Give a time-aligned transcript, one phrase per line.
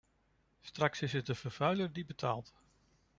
[0.61, 2.53] Straks is het de vervuiler die betaalt.